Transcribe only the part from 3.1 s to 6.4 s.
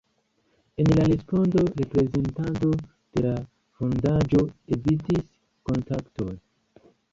de la fondaĵo evitis kontakton.